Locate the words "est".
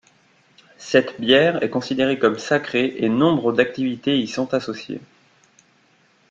1.61-1.69